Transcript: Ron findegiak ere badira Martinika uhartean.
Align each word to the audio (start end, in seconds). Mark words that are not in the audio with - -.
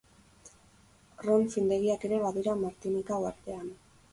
Ron 1.27 1.45
findegiak 1.57 2.07
ere 2.09 2.21
badira 2.25 2.57
Martinika 2.63 3.21
uhartean. 3.25 3.71